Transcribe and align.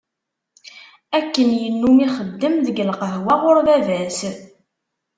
Akken 1.17 1.49
yennum, 1.61 1.97
ixeddem 2.07 2.55
deg 2.65 2.77
lqahwa 2.89 3.33
ɣur 3.41 3.57
baba-s. 3.65 4.19